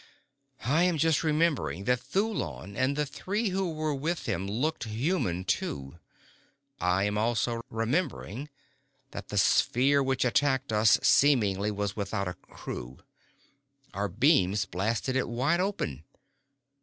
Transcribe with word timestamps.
"I 0.65 0.81
am 0.81 0.97
just 0.97 1.23
remembering 1.23 1.83
that 1.83 1.99
Thulon 1.99 2.75
and 2.75 2.95
the 2.95 3.05
three 3.05 3.49
who 3.49 3.71
were 3.71 3.93
with 3.93 4.25
him 4.25 4.47
looked 4.47 4.85
human 4.85 5.43
too! 5.43 5.99
I 6.79 7.03
am 7.03 7.19
also 7.19 7.61
remembering 7.69 8.49
that 9.11 9.27
the 9.29 9.37
sphere 9.37 10.01
which 10.01 10.25
attacked 10.25 10.73
us 10.73 10.97
seemingly 11.03 11.69
was 11.69 11.95
without 11.95 12.27
a 12.27 12.33
crew. 12.33 12.97
Our 13.93 14.07
beams 14.07 14.65
blasted 14.65 15.15
it 15.15 15.29
wide 15.29 15.59
open. 15.59 16.03